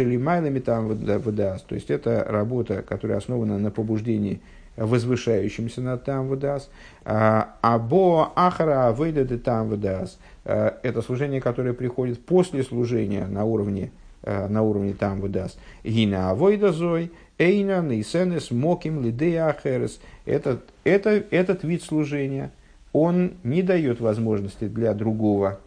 [0.63, 1.65] там выдаст.
[1.65, 4.41] То есть это работа, которая основана на побуждении
[4.77, 6.69] возвышающимся над там выдаст.
[7.03, 10.19] А бо ахара авейда де там выдаст.
[10.45, 13.91] Это служение, которое приходит после служения на уровне
[14.23, 15.57] на уровне там выдаст.
[15.85, 22.51] Гина авойда зой, эйна, нейсенес, моким, лидея ахерес– этот, это, этот вид служения,
[22.91, 25.59] он не дает возможности для другого,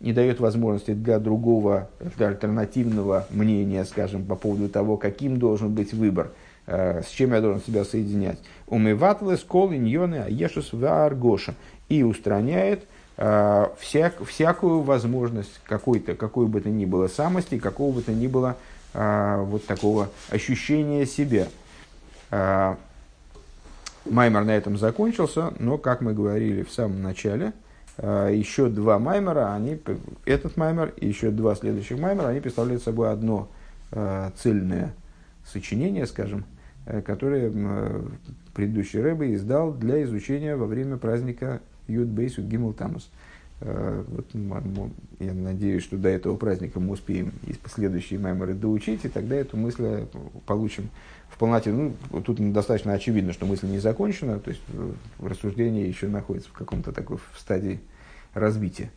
[0.00, 5.94] не дает возможности для другого, для альтернативного мнения, скажем, по поводу того, каким должен быть
[5.94, 8.38] выбор, э, с чем я должен себя соединять.
[8.66, 11.54] Умыватлес, кол, иньоны, аешус, варгоша.
[11.88, 12.84] И устраняет
[13.16, 18.28] э, всяк, всякую возможность какой-то, какой бы то ни было самости, какого бы то ни
[18.28, 18.56] было
[18.94, 21.48] э, вот такого ощущения себя.
[24.04, 27.52] Маймер на этом закончился, но, как мы говорили в самом начале,
[27.98, 29.80] э, еще два маймера, они,
[30.24, 33.48] этот маймер и еще два следующих маймера, они представляют собой одно
[33.92, 34.92] э, цельное
[35.46, 36.44] сочинение, скажем,
[36.86, 37.52] э, которое
[38.54, 43.10] предыдущий Рэбе издал для изучения во время праздника Юд Бейсу Гимл Тамус.
[43.60, 44.26] Вот,
[45.20, 49.56] я надеюсь, что до этого праздника мы успеем и последующие маймеры доучить, и тогда эту
[49.56, 50.06] мысль
[50.46, 50.90] получим
[51.28, 51.70] в полноте.
[51.70, 54.62] Ну, тут достаточно очевидно, что мысль не закончена, то есть
[55.20, 57.78] рассуждение еще находится в каком-то такой в стадии
[58.34, 58.90] развития.